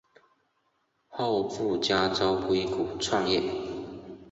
[1.09, 3.39] 后赴加州硅谷创业。